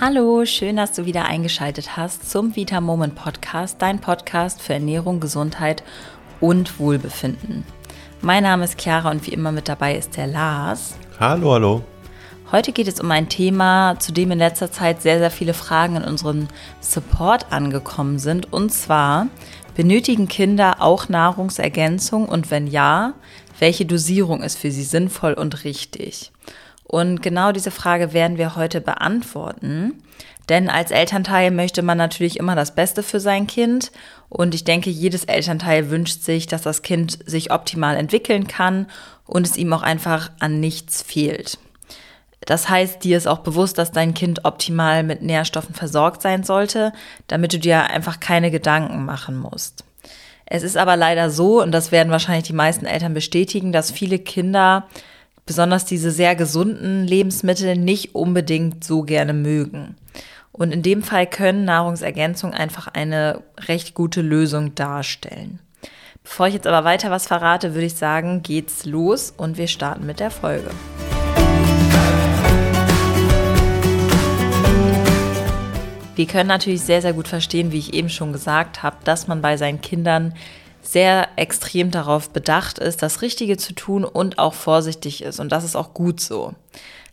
Hallo, 0.00 0.44
schön, 0.44 0.76
dass 0.76 0.92
du 0.92 1.06
wieder 1.06 1.24
eingeschaltet 1.24 1.96
hast 1.96 2.30
zum 2.30 2.54
Vita 2.54 2.80
Moment 2.80 3.16
Podcast, 3.16 3.82
dein 3.82 4.00
Podcast 4.00 4.62
für 4.62 4.74
Ernährung, 4.74 5.18
Gesundheit 5.18 5.82
und 6.38 6.78
Wohlbefinden. 6.78 7.64
Mein 8.20 8.44
Name 8.44 8.62
ist 8.62 8.80
Chiara 8.80 9.10
und 9.10 9.26
wie 9.26 9.32
immer 9.32 9.50
mit 9.50 9.68
dabei 9.68 9.96
ist 9.96 10.16
der 10.16 10.28
Lars. 10.28 10.94
Hallo, 11.18 11.52
hallo. 11.52 11.82
Heute 12.52 12.70
geht 12.70 12.86
es 12.86 13.00
um 13.00 13.10
ein 13.10 13.28
Thema, 13.28 13.98
zu 13.98 14.12
dem 14.12 14.30
in 14.30 14.38
letzter 14.38 14.70
Zeit 14.70 15.02
sehr, 15.02 15.18
sehr 15.18 15.32
viele 15.32 15.52
Fragen 15.52 15.96
in 15.96 16.04
unseren 16.04 16.46
Support 16.78 17.50
angekommen 17.50 18.20
sind. 18.20 18.52
Und 18.52 18.72
zwar, 18.72 19.26
benötigen 19.74 20.28
Kinder 20.28 20.76
auch 20.78 21.08
Nahrungsergänzung 21.08 22.28
und 22.28 22.52
wenn 22.52 22.68
ja, 22.68 23.14
welche 23.58 23.84
Dosierung 23.84 24.44
ist 24.44 24.58
für 24.58 24.70
sie 24.70 24.84
sinnvoll 24.84 25.32
und 25.32 25.64
richtig? 25.64 26.30
Und 26.88 27.22
genau 27.22 27.52
diese 27.52 27.70
Frage 27.70 28.12
werden 28.12 28.38
wir 28.38 28.56
heute 28.56 28.80
beantworten. 28.80 30.02
Denn 30.48 30.70
als 30.70 30.90
Elternteil 30.90 31.50
möchte 31.50 31.82
man 31.82 31.98
natürlich 31.98 32.38
immer 32.38 32.56
das 32.56 32.74
Beste 32.74 33.02
für 33.02 33.20
sein 33.20 33.46
Kind. 33.46 33.92
Und 34.30 34.54
ich 34.54 34.64
denke, 34.64 34.88
jedes 34.88 35.24
Elternteil 35.24 35.90
wünscht 35.90 36.22
sich, 36.22 36.46
dass 36.46 36.62
das 36.62 36.80
Kind 36.80 37.18
sich 37.26 37.52
optimal 37.52 37.96
entwickeln 37.96 38.46
kann 38.46 38.86
und 39.26 39.46
es 39.46 39.58
ihm 39.58 39.72
auch 39.74 39.82
einfach 39.82 40.30
an 40.40 40.60
nichts 40.60 41.02
fehlt. 41.02 41.58
Das 42.46 42.70
heißt, 42.70 43.04
dir 43.04 43.18
ist 43.18 43.28
auch 43.28 43.40
bewusst, 43.40 43.76
dass 43.76 43.92
dein 43.92 44.14
Kind 44.14 44.46
optimal 44.46 45.02
mit 45.02 45.20
Nährstoffen 45.20 45.74
versorgt 45.74 46.22
sein 46.22 46.44
sollte, 46.44 46.94
damit 47.26 47.52
du 47.52 47.58
dir 47.58 47.90
einfach 47.90 48.20
keine 48.20 48.50
Gedanken 48.50 49.04
machen 49.04 49.36
musst. 49.36 49.84
Es 50.46 50.62
ist 50.62 50.78
aber 50.78 50.96
leider 50.96 51.28
so, 51.28 51.60
und 51.60 51.72
das 51.72 51.92
werden 51.92 52.10
wahrscheinlich 52.10 52.46
die 52.46 52.54
meisten 52.54 52.86
Eltern 52.86 53.12
bestätigen, 53.12 53.70
dass 53.70 53.90
viele 53.90 54.18
Kinder 54.18 54.86
besonders 55.48 55.86
diese 55.86 56.10
sehr 56.10 56.36
gesunden 56.36 57.06
Lebensmittel 57.06 57.74
nicht 57.74 58.14
unbedingt 58.14 58.84
so 58.84 59.02
gerne 59.02 59.32
mögen. 59.32 59.96
Und 60.52 60.72
in 60.72 60.82
dem 60.82 61.02
Fall 61.02 61.26
können 61.26 61.64
Nahrungsergänzungen 61.64 62.54
einfach 62.54 62.86
eine 62.86 63.42
recht 63.66 63.94
gute 63.94 64.20
Lösung 64.20 64.74
darstellen. 64.74 65.58
Bevor 66.22 66.48
ich 66.48 66.54
jetzt 66.54 66.66
aber 66.66 66.84
weiter 66.84 67.10
was 67.10 67.26
verrate, 67.26 67.72
würde 67.74 67.86
ich 67.86 67.94
sagen, 67.94 68.42
geht's 68.42 68.84
los 68.84 69.32
und 69.34 69.56
wir 69.56 69.68
starten 69.68 70.04
mit 70.04 70.20
der 70.20 70.30
Folge. 70.30 70.70
Wir 76.14 76.26
können 76.26 76.48
natürlich 76.48 76.82
sehr, 76.82 77.00
sehr 77.00 77.14
gut 77.14 77.28
verstehen, 77.28 77.72
wie 77.72 77.78
ich 77.78 77.94
eben 77.94 78.10
schon 78.10 78.34
gesagt 78.34 78.82
habe, 78.82 78.96
dass 79.04 79.28
man 79.28 79.40
bei 79.40 79.56
seinen 79.56 79.80
Kindern 79.80 80.34
sehr 80.92 81.28
extrem 81.36 81.90
darauf 81.90 82.30
bedacht 82.30 82.78
ist, 82.78 83.02
das 83.02 83.22
Richtige 83.22 83.56
zu 83.56 83.74
tun 83.74 84.04
und 84.04 84.38
auch 84.38 84.54
vorsichtig 84.54 85.22
ist. 85.22 85.40
Und 85.40 85.52
das 85.52 85.64
ist 85.64 85.76
auch 85.76 85.92
gut 85.94 86.20
so. 86.20 86.54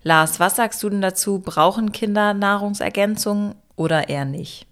Lars, 0.04 0.40
was 0.40 0.56
sagst 0.56 0.82
du 0.84 0.90
denn 0.90 1.02
dazu? 1.02 1.40
Brauchen 1.40 1.92
Kinder 1.92 2.34
Nahrungsergänzungen 2.34 3.56
oder 3.76 4.08
eher 4.08 4.26
nicht? 4.26 4.68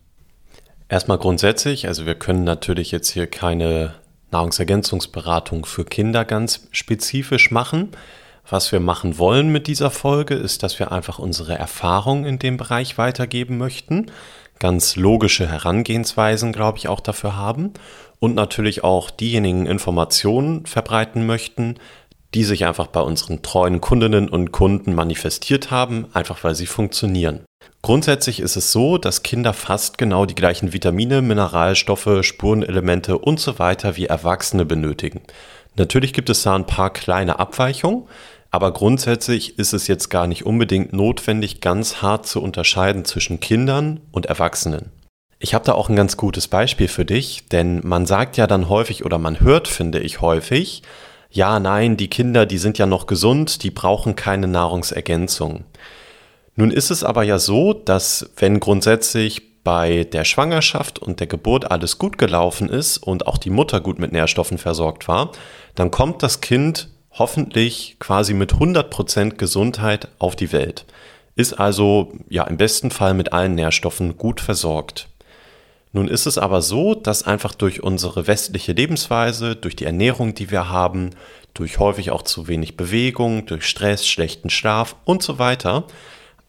Erstmal 0.90 1.18
grundsätzlich, 1.18 1.88
also 1.88 2.06
wir 2.06 2.16
können 2.16 2.44
natürlich 2.44 2.92
jetzt 2.92 3.10
hier 3.10 3.28
keine 3.28 3.96
Nahrungsergänzungsberatung 4.32 5.66
für 5.66 5.86
Kinder 5.86 6.24
ganz 6.24 6.68
spezifisch 6.72 7.52
machen. 7.52 7.90
Was 8.48 8.72
wir 8.72 8.82
machen 8.82 9.18
wollen 9.18 9.52
mit 9.52 9.68
dieser 9.68 9.90
Folge 9.90 10.36
ist, 10.36 10.64
dass 10.64 10.78
wir 10.78 10.92
einfach 10.92 11.18
unsere 11.18 11.58
Erfahrung 11.58 12.26
in 12.26 12.40
dem 12.40 12.58
Bereich 12.58 12.98
weitergeben 12.98 13.58
möchten. 13.58 14.12
Ganz 14.60 14.96
logische 14.96 15.48
Herangehensweisen, 15.48 16.54
glaube 16.54 16.78
ich, 16.78 16.88
auch 16.88 17.00
dafür 17.00 17.36
haben 17.36 17.74
und 18.20 18.36
natürlich 18.36 18.84
auch 18.84 19.10
diejenigen 19.10 19.66
Informationen 19.66 20.66
verbreiten 20.66 21.26
möchten, 21.26 21.76
die 22.34 22.44
sich 22.44 22.66
einfach 22.66 22.88
bei 22.88 23.02
unseren 23.02 23.42
treuen 23.42 23.82
Kundinnen 23.82 24.30
und 24.30 24.52
Kunden 24.52 24.96
manifestiert 24.96 25.72
haben, 25.72 26.08
einfach 26.14 26.44
weil 26.44 26.56
sie 26.56 26.66
funktionieren. 26.66 27.42
Grundsätzlich 27.82 28.40
ist 28.40 28.56
es 28.56 28.72
so, 28.72 28.98
dass 28.98 29.24
Kinder 29.24 29.54
fast 29.54 29.98
genau 29.98 30.26
die 30.26 30.36
gleichen 30.36 30.74
Vitamine, 30.74 31.22
Mineralstoffe, 31.22 32.20
Spurenelemente 32.22 33.18
und 33.18 33.40
so 33.40 33.60
weiter 33.60 33.98
wie 33.98 34.06
Erwachsene 34.06 34.66
benötigen. 34.66 35.22
Natürlich 35.76 36.14
gibt 36.14 36.30
es 36.30 36.44
da 36.44 36.56
ein 36.56 36.68
paar 36.68 36.92
kleine 36.92 37.40
Abweichungen, 37.40 38.08
aber 38.54 38.72
grundsätzlich 38.72 39.58
ist 39.58 39.74
es 39.74 39.88
jetzt 39.88 40.10
gar 40.10 40.28
nicht 40.28 40.46
unbedingt 40.46 40.94
notwendig, 40.94 41.60
ganz 41.60 42.04
hart 42.04 42.28
zu 42.28 42.40
unterscheiden 42.40 43.04
zwischen 43.04 43.40
Kindern 43.40 44.00
und 44.12 44.28
Erwachsenen. 44.28 44.92
Ich 45.40 45.56
habe 45.56 45.66
da 45.66 45.74
auch 45.74 45.90
ein 45.90 45.96
ganz 45.96 46.18
gutes 46.18 46.48
Beispiel 46.48 46.88
für 46.88 47.04
dich, 47.04 47.48
denn 47.52 47.82
man 47.84 48.06
sagt 48.06 48.38
ja 48.38 48.46
dann 48.46 48.70
häufig 48.70 49.06
oder 49.06 49.18
man 49.18 49.40
hört, 49.40 49.68
finde 49.68 50.02
ich 50.02 50.22
häufig, 50.22 50.84
ja, 51.32 51.60
nein, 51.60 51.98
die 51.98 52.12
Kinder, 52.12 52.46
die 52.46 52.60
sind 52.60 52.78
ja 52.78 52.86
noch 52.86 53.08
gesund, 53.08 53.64
die 53.64 53.72
brauchen 53.72 54.16
keine 54.16 54.48
Nahrungsergänzung. 54.48 55.64
Nun 56.56 56.70
ist 56.70 56.92
es 56.92 57.04
aber 57.04 57.24
ja 57.24 57.40
so, 57.40 57.74
dass 57.74 58.30
wenn 58.38 58.60
grundsätzlich 58.60 59.64
bei 59.64 60.04
der 60.04 60.26
Schwangerschaft 60.26 61.00
und 61.00 61.20
der 61.20 61.28
Geburt 61.28 61.72
alles 61.72 61.98
gut 61.98 62.20
gelaufen 62.20 62.70
ist 62.70 62.98
und 62.98 63.26
auch 63.26 63.40
die 63.40 63.50
Mutter 63.50 63.82
gut 63.82 63.98
mit 63.98 64.12
Nährstoffen 64.12 64.60
versorgt 64.60 65.08
war, 65.08 65.32
dann 65.74 65.90
kommt 65.90 66.22
das 66.22 66.40
Kind 66.40 66.93
hoffentlich 67.14 67.98
quasi 68.00 68.34
mit 68.34 68.54
100% 68.54 69.36
Gesundheit 69.36 70.08
auf 70.20 70.36
die 70.36 70.52
Welt. 70.52 70.86
Ist 71.36 71.54
also 71.54 72.14
ja 72.30 72.44
im 72.44 72.58
besten 72.58 72.92
Fall 72.92 73.14
mit 73.14 73.34
allen 73.34 73.56
Nährstoffen 73.56 74.18
gut 74.18 74.42
versorgt. 74.42 75.08
Nun 75.92 76.08
ist 76.08 76.26
es 76.26 76.40
aber 76.40 76.64
so, 76.64 76.96
dass 76.96 77.24
einfach 77.24 77.54
durch 77.54 77.84
unsere 77.84 78.26
westliche 78.26 78.74
Lebensweise, 78.74 79.56
durch 79.56 79.76
die 79.76 79.86
Ernährung, 79.86 80.34
die 80.34 80.50
wir 80.50 80.70
haben, 80.70 81.12
durch 81.54 81.78
häufig 81.78 82.10
auch 82.10 82.24
zu 82.24 82.48
wenig 82.48 82.78
Bewegung, 82.78 83.46
durch 83.46 83.66
Stress, 83.66 84.08
schlechten 84.08 84.50
Schlaf 84.50 84.96
und 85.06 85.22
so 85.22 85.38
weiter, 85.38 85.86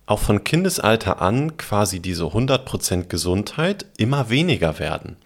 auch 0.07 0.21
von 0.21 0.45
Kindesalter 0.45 1.21
an 1.21 1.59
quasi 1.59 2.01
diese 2.01 2.25
100% 2.25 3.05
Gesundheit 3.05 3.85
immer 3.99 4.31
weniger 4.31 4.79
werden. 4.79 5.17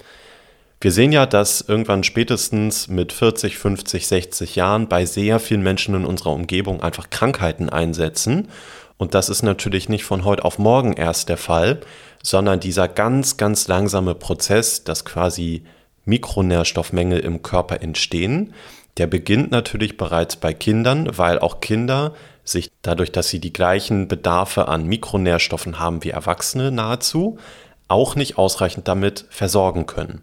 Wir 0.80 0.92
sehen 0.92 1.10
ja, 1.10 1.26
dass 1.26 1.60
irgendwann 1.60 2.04
spätestens 2.04 2.86
mit 2.86 3.12
40, 3.12 3.58
50, 3.58 4.06
60 4.06 4.54
Jahren 4.54 4.88
bei 4.88 5.06
sehr 5.06 5.40
vielen 5.40 5.62
Menschen 5.62 5.96
in 5.96 6.04
unserer 6.04 6.32
Umgebung 6.32 6.80
einfach 6.80 7.10
Krankheiten 7.10 7.68
einsetzen. 7.68 8.48
Und 8.96 9.14
das 9.14 9.28
ist 9.28 9.42
natürlich 9.42 9.88
nicht 9.88 10.04
von 10.04 10.24
heute 10.24 10.44
auf 10.44 10.60
morgen 10.60 10.92
erst 10.92 11.30
der 11.30 11.36
Fall, 11.36 11.80
sondern 12.22 12.60
dieser 12.60 12.86
ganz, 12.86 13.36
ganz 13.36 13.66
langsame 13.66 14.14
Prozess, 14.14 14.84
dass 14.84 15.04
quasi 15.04 15.64
Mikronährstoffmängel 16.04 17.18
im 17.20 17.42
Körper 17.42 17.82
entstehen, 17.82 18.54
der 18.98 19.08
beginnt 19.08 19.50
natürlich 19.50 19.96
bereits 19.96 20.36
bei 20.36 20.54
Kindern, 20.54 21.10
weil 21.18 21.40
auch 21.40 21.60
Kinder 21.60 22.14
sich 22.44 22.70
dadurch, 22.82 23.10
dass 23.10 23.28
sie 23.28 23.40
die 23.40 23.52
gleichen 23.52 24.06
Bedarfe 24.06 24.68
an 24.68 24.86
Mikronährstoffen 24.86 25.80
haben 25.80 26.04
wie 26.04 26.10
Erwachsene 26.10 26.70
nahezu, 26.70 27.38
auch 27.88 28.14
nicht 28.14 28.38
ausreichend 28.38 28.86
damit 28.86 29.26
versorgen 29.30 29.86
können. 29.86 30.22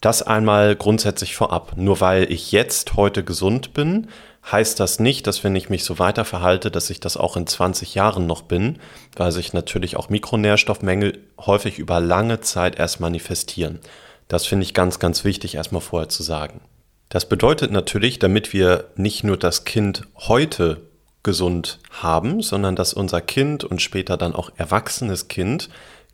Das 0.00 0.22
einmal 0.22 0.76
grundsätzlich 0.76 1.36
vorab. 1.36 1.74
Nur 1.76 2.00
weil 2.00 2.30
ich 2.32 2.52
jetzt 2.52 2.94
heute 2.94 3.22
gesund 3.22 3.74
bin, 3.74 4.08
heißt 4.50 4.80
das 4.80 4.98
nicht, 4.98 5.26
dass 5.26 5.44
wenn 5.44 5.54
ich 5.54 5.68
mich 5.68 5.84
so 5.84 5.98
weiter 5.98 6.24
verhalte, 6.24 6.70
dass 6.70 6.88
ich 6.88 7.00
das 7.00 7.18
auch 7.18 7.36
in 7.36 7.46
20 7.46 7.94
Jahren 7.94 8.26
noch 8.26 8.42
bin, 8.42 8.78
weil 9.16 9.32
sich 9.32 9.52
natürlich 9.52 9.96
auch 9.96 10.08
Mikronährstoffmängel 10.08 11.18
häufig 11.38 11.78
über 11.78 12.00
lange 12.00 12.40
Zeit 12.40 12.78
erst 12.78 13.00
manifestieren. 13.00 13.80
Das 14.28 14.46
finde 14.46 14.64
ich 14.64 14.74
ganz, 14.74 14.98
ganz 14.98 15.24
wichtig 15.24 15.56
erstmal 15.56 15.82
vorher 15.82 16.08
zu 16.08 16.22
sagen. 16.22 16.60
Das 17.10 17.28
bedeutet 17.28 17.72
natürlich, 17.72 18.18
damit 18.18 18.52
wir 18.52 18.84
nicht 18.96 19.24
nur 19.24 19.36
das 19.36 19.64
Kind 19.64 20.04
heute 20.16 20.80
gesund 21.22 21.80
haben, 21.90 22.40
sondern 22.40 22.76
dass 22.76 22.94
unser 22.94 23.20
Kind 23.20 23.64
und 23.64 23.82
später 23.82 24.16
dann 24.16 24.34
auch 24.34 24.50
erwachsenes 24.56 25.28
Kind 25.28 25.68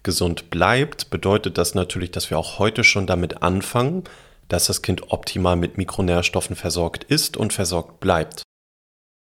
gesund 0.07 0.51
bleibt, 0.51 1.11
bedeutet 1.11 1.59
das 1.59 1.75
natürlich, 1.75 2.13
dass 2.13 2.31
wir 2.31 2.39
auch 2.39 2.61
heute 2.61 2.85
schon 2.85 3.09
damit 3.09 3.43
anfangen, 3.43 4.05
dass 4.49 4.69
das 4.69 4.81
Kind 4.81 5.11
optimal 5.11 5.57
mit 5.57 5.79
Mikronährstoffen 5.79 6.55
versorgt 6.55 7.03
ist 7.03 7.37
und 7.37 7.53
versorgt 7.53 7.99
bleibt. 7.99 8.43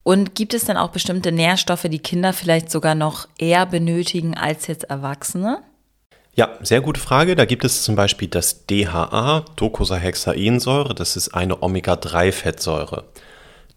Und 0.04 0.36
gibt 0.36 0.54
es 0.54 0.66
dann 0.66 0.76
auch 0.76 0.90
bestimmte 0.90 1.32
Nährstoffe, 1.32 1.88
die 1.90 2.00
Kinder 2.00 2.34
vielleicht 2.34 2.70
sogar 2.70 2.96
noch 2.96 3.30
eher 3.38 3.66
benötigen 3.66 4.36
als 4.36 4.68
jetzt 4.68 4.84
Erwachsene? 4.84 5.64
Ja, 6.36 6.58
sehr 6.62 6.82
gute 6.82 7.00
Frage. 7.00 7.38
Da 7.38 7.46
gibt 7.46 7.64
es 7.64 7.84
zum 7.84 7.96
Beispiel 7.96 8.28
das 8.28 8.66
DHA, 8.66 9.46
Docosahexaensäure. 9.56 10.94
Das 10.94 11.16
ist 11.16 11.34
eine 11.34 11.64
Omega-3-Fettsäure. 11.64 13.06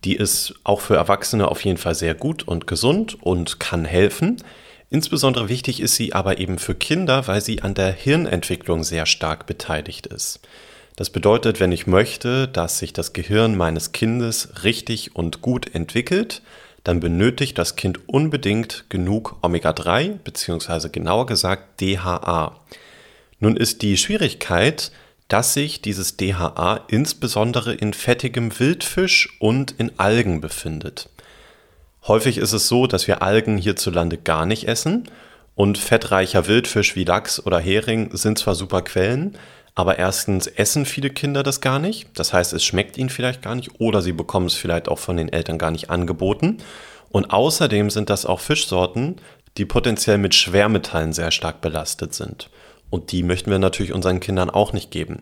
Die 0.02 0.16
ist 0.16 0.54
auch 0.64 0.80
für 0.80 0.96
Erwachsene 0.96 1.46
auf 1.46 1.64
jeden 1.64 1.78
Fall 1.78 1.94
sehr 1.94 2.14
gut 2.14 2.42
und 2.42 2.66
gesund 2.66 3.22
und 3.22 3.60
kann 3.60 3.84
helfen. 3.84 4.42
Insbesondere 4.88 5.48
wichtig 5.48 5.80
ist 5.80 5.96
sie 5.96 6.12
aber 6.12 6.38
eben 6.38 6.58
für 6.58 6.74
Kinder, 6.74 7.26
weil 7.26 7.40
sie 7.40 7.62
an 7.62 7.74
der 7.74 7.92
Hirnentwicklung 7.92 8.84
sehr 8.84 9.06
stark 9.06 9.46
beteiligt 9.46 10.06
ist. 10.06 10.40
Das 10.94 11.10
bedeutet, 11.10 11.60
wenn 11.60 11.72
ich 11.72 11.86
möchte, 11.86 12.48
dass 12.48 12.78
sich 12.78 12.92
das 12.92 13.12
Gehirn 13.12 13.56
meines 13.56 13.92
Kindes 13.92 14.64
richtig 14.64 15.14
und 15.16 15.42
gut 15.42 15.74
entwickelt, 15.74 16.40
dann 16.84 17.00
benötigt 17.00 17.58
das 17.58 17.74
Kind 17.74 18.08
unbedingt 18.08 18.84
genug 18.88 19.36
Omega-3 19.42 20.20
beziehungsweise 20.22 20.88
genauer 20.88 21.26
gesagt 21.26 21.80
DHA. 21.80 22.60
Nun 23.40 23.56
ist 23.56 23.82
die 23.82 23.96
Schwierigkeit, 23.96 24.92
dass 25.28 25.52
sich 25.52 25.82
dieses 25.82 26.16
DHA 26.16 26.84
insbesondere 26.88 27.74
in 27.74 27.92
fettigem 27.92 28.56
Wildfisch 28.58 29.36
und 29.40 29.72
in 29.72 29.98
Algen 29.98 30.40
befindet. 30.40 31.10
Häufig 32.08 32.38
ist 32.38 32.52
es 32.52 32.68
so, 32.68 32.86
dass 32.86 33.08
wir 33.08 33.22
Algen 33.22 33.58
hierzulande 33.58 34.16
gar 34.16 34.46
nicht 34.46 34.68
essen 34.68 35.08
Und 35.54 35.78
fettreicher 35.78 36.46
Wildfisch 36.46 36.94
wie 36.94 37.04
Lachs 37.04 37.44
oder 37.44 37.58
Hering 37.58 38.10
sind 38.12 38.38
zwar 38.38 38.54
super 38.54 38.82
Quellen, 38.82 39.36
aber 39.74 39.98
erstens 39.98 40.46
essen 40.46 40.86
viele 40.86 41.10
Kinder 41.10 41.42
das 41.42 41.60
gar 41.60 41.78
nicht. 41.78 42.08
Das 42.14 42.32
heißt, 42.32 42.52
es 42.52 42.64
schmeckt 42.64 42.98
ihnen 42.98 43.10
vielleicht 43.10 43.42
gar 43.42 43.54
nicht 43.54 43.80
oder 43.80 44.02
sie 44.02 44.12
bekommen 44.12 44.46
es 44.46 44.54
vielleicht 44.54 44.88
auch 44.88 44.98
von 44.98 45.16
den 45.16 45.32
Eltern 45.32 45.58
gar 45.58 45.70
nicht 45.70 45.90
angeboten. 45.90 46.58
Und 47.10 47.32
außerdem 47.32 47.90
sind 47.90 48.10
das 48.10 48.26
auch 48.26 48.40
Fischsorten, 48.40 49.16
die 49.56 49.64
potenziell 49.64 50.18
mit 50.18 50.34
Schwermetallen 50.34 51.12
sehr 51.12 51.30
stark 51.30 51.60
belastet 51.60 52.14
sind. 52.14 52.50
Und 52.90 53.12
die 53.12 53.22
möchten 53.22 53.50
wir 53.50 53.58
natürlich 53.58 53.92
unseren 53.92 54.20
Kindern 54.20 54.50
auch 54.50 54.72
nicht 54.72 54.90
geben. 54.90 55.20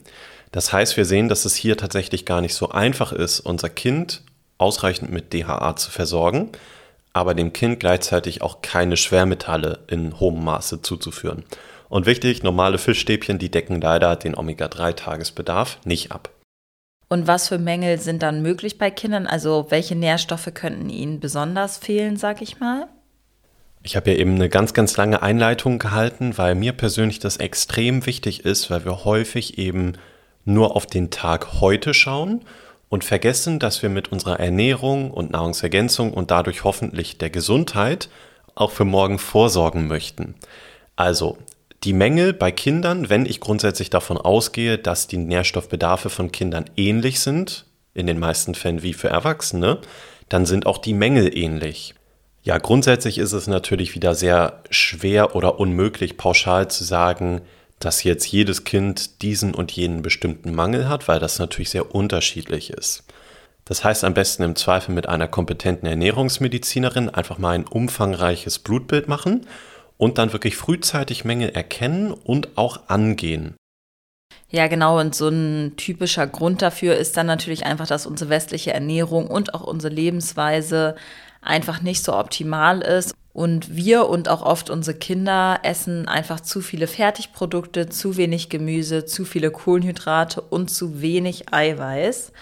Das 0.53 0.73
heißt, 0.73 0.97
wir 0.97 1.05
sehen, 1.05 1.29
dass 1.29 1.45
es 1.45 1.55
hier 1.55 1.77
tatsächlich 1.77 2.27
gar 2.27 2.41
nicht 2.41 2.55
so 2.55 2.69
einfach 2.71 3.13
ist, 3.13 3.41
unser 3.41 3.71
Kind 3.71 4.23
ausreichend 4.59 5.11
mit 5.11 5.33
DHA 5.33 5.77
zu 5.77 5.91
versorgen, 5.91 6.51
aber 7.13 7.35
dem 7.35 7.53
Kind 7.53 7.81
gleichzeitig 7.81 8.43
auch 8.43 8.63
keine 8.63 8.97
Schwermetalle 8.97 9.81
in 9.87 10.19
hohem 10.21 10.45
Maße 10.45 10.83
zuzuführen. 10.83 11.45
Und 11.89 12.07
wichtig, 12.07 12.43
normale 12.43 12.79
Fischstäbchen, 12.79 13.39
die 13.39 13.51
decken 13.51 13.81
leider 13.81 14.17
den 14.17 14.37
Omega-3-Tagesbedarf 14.37 15.79
nicht 15.85 16.13
ab. 16.13 16.31
Und 17.09 17.27
was 17.27 17.49
für 17.49 17.59
Mängel 17.59 17.99
sind 18.01 18.23
dann 18.23 18.43
möglich 18.43 18.79
bei 18.79 18.91
Kindern? 18.91 19.27
Also 19.27 19.67
welche 19.69 19.95
Nährstoffe 19.95 20.51
könnten 20.55 20.89
ihnen 20.89 21.21
besonders 21.21 21.79
fehlen, 21.79 22.17
sag 22.17 22.43
ich 22.43 22.59
mal? 22.59 22.89
Ich 23.83 23.97
habe 23.97 24.11
ja 24.11 24.17
eben 24.17 24.35
eine 24.35 24.49
ganz, 24.49 24.73
ganz 24.73 24.97
lange 24.97 25.23
Einleitung 25.23 25.79
gehalten, 25.79 26.37
weil 26.39 26.55
mir 26.55 26.73
persönlich 26.73 27.19
das 27.19 27.37
extrem 27.37 28.07
wichtig 28.07 28.45
ist, 28.45 28.71
weil 28.71 28.85
wir 28.85 29.05
häufig 29.05 29.59
eben 29.59 29.93
nur 30.45 30.75
auf 30.75 30.87
den 30.87 31.11
Tag 31.11 31.61
heute 31.61 31.95
schauen 31.95 32.45
und 32.95 33.03
vergessen, 33.03 33.59
dass 33.59 33.83
wir 33.83 33.89
mit 33.89 34.13
unserer 34.13 34.39
Ernährung 34.39 35.11
und 35.11 35.33
Nahrungsergänzung 35.33 36.15
und 36.15 36.31
dadurch 36.31 36.63
hoffentlich 36.63 37.19
der 37.19 37.29
Gesundheit 37.29 38.09
auch 38.55 38.71
für 38.71 38.85
morgen 38.85 39.19
vorsorgen 39.19 39.89
möchten. 39.89 40.37
Also 40.95 41.37
die 41.83 41.93
Mängel 41.93 42.33
bei 42.33 42.53
Kindern, 42.53 43.11
wenn 43.11 43.27
ich 43.27 43.41
grundsätzlich 43.41 43.91
davon 43.91 44.17
ausgehe, 44.17 44.79
dass 44.79 45.09
die 45.09 45.17
Nährstoffbedarfe 45.17 46.09
von 46.09 46.31
Kindern 46.31 46.67
ähnlich 46.77 47.19
sind, 47.19 47.67
in 47.95 48.07
den 48.07 48.21
meisten 48.21 48.55
Fällen 48.55 48.85
wie 48.85 48.93
für 48.93 49.09
Erwachsene, 49.09 49.79
dann 50.29 50.47
sind 50.47 50.65
auch 50.65 50.79
die 50.79 50.95
Mängel 50.95 51.37
ähnlich. 51.37 51.97
Ja, 52.45 52.59
grundsätzlich 52.59 53.19
ist 53.19 53.33
es 53.33 53.49
natürlich 53.49 53.97
wieder 53.97 54.15
sehr 54.15 54.63
schwer 54.71 55.35
oder 55.35 55.59
unmöglich, 55.59 56.17
pauschal 56.17 56.71
zu 56.71 56.85
sagen, 56.85 57.41
dass 57.85 58.03
jetzt 58.03 58.27
jedes 58.27 58.65
Kind 58.65 59.23
diesen 59.23 59.55
und 59.55 59.73
jenen 59.73 60.03
bestimmten 60.03 60.55
Mangel 60.55 60.89
hat, 60.89 61.09
weil 61.09 61.21
das 61.21 61.39
natürlich 61.39 61.71
sehr 61.71 61.95
unterschiedlich 61.95 62.71
ist. 62.71 63.05
Das 63.65 63.83
heißt 63.83 64.05
am 64.05 64.15
besten 64.15 64.43
im 64.43 64.57
Zweifel 64.57 64.95
mit 64.95 65.09
einer 65.09 65.29
kompetenten 65.29 65.89
Ernährungsmedizinerin 65.89 67.09
einfach 67.09 67.39
mal 67.39 67.53
ein 67.53 67.67
umfangreiches 67.67 68.59
Blutbild 68.59 69.09
machen 69.09 69.47
und 69.97 70.19
dann 70.19 70.33
wirklich 70.33 70.57
frühzeitig 70.57 71.25
Mängel 71.25 71.51
erkennen 71.51 72.13
und 72.13 72.59
auch 72.59 72.89
angehen. 72.89 73.55
Ja, 74.51 74.69
genau. 74.69 75.01
Und 75.01 75.15
so 75.15 75.29
ein 75.29 75.75
typischer 75.77 76.27
Grund 76.27 76.63
dafür 76.63 76.97
ist 76.97 77.17
dann 77.17 77.27
natürlich 77.27 77.65
einfach, 77.65 77.87
dass 77.87 78.07
unsere 78.07 78.31
westliche 78.31 78.73
Ernährung 78.73 79.27
und 79.27 79.55
auch 79.55 79.63
unsere 79.63 79.93
Lebensweise 79.93 80.97
einfach 81.41 81.83
nicht 81.83 82.05
so 82.05 82.15
optimal 82.15 82.81
ist. 82.83 83.15
Und 83.35 83.75
wir 83.75 84.09
und 84.09 84.29
auch 84.29 84.43
oft 84.43 84.71
unsere 84.71 84.97
Kinder 84.97 85.59
essen 85.65 86.07
einfach 86.07 86.39
zu 86.39 86.61
viele 86.61 86.87
Fertigprodukte, 86.87 87.89
zu 87.89 88.17
wenig 88.17 88.49
Gemüse, 88.49 89.07
zu 89.07 89.25
viele 89.25 89.51
Kohlenhydrate 89.51 90.41
und 90.41 90.71
zu 90.71 91.03
wenig 91.03 91.53
Eiweiß 91.53 92.33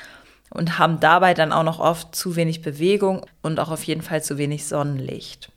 und 0.50 0.79
haben 0.79 1.00
dabei 1.00 1.33
dann 1.33 1.50
auch 1.50 1.62
noch 1.62 1.81
oft 1.81 2.15
zu 2.15 2.37
wenig 2.37 2.61
Bewegung 2.61 3.25
und 3.41 3.59
auch 3.59 3.71
auf 3.71 3.83
jeden 3.85 4.03
Fall 4.03 4.23
zu 4.23 4.37
wenig 4.37 4.67
Sonnenlicht. 4.67 5.50